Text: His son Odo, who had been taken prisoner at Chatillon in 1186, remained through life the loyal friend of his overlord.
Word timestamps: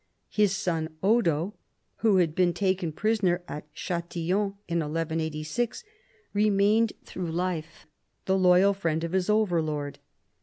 His 0.31 0.55
son 0.57 0.97
Odo, 1.03 1.53
who 1.97 2.17
had 2.17 2.33
been 2.33 2.53
taken 2.55 2.91
prisoner 2.91 3.43
at 3.47 3.71
Chatillon 3.75 4.55
in 4.67 4.79
1186, 4.79 5.83
remained 6.33 6.93
through 7.05 7.31
life 7.31 7.85
the 8.25 8.35
loyal 8.35 8.73
friend 8.73 9.03
of 9.03 9.11
his 9.11 9.29
overlord. 9.29 9.99